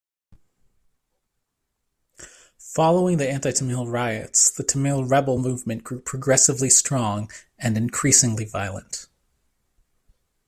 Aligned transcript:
Following 2.57 3.17
the 3.19 3.29
anti-Tamil 3.29 3.87
riots, 3.87 4.49
the 4.49 4.63
Tamil 4.63 5.05
rebel 5.05 5.37
movement 5.37 5.83
grew 5.83 5.99
progressively 5.99 6.71
strong 6.71 7.29
and 7.59 7.77
increasingly 7.77 8.45
violent. 8.45 9.05